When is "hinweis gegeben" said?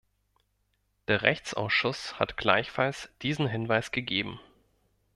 3.45-4.39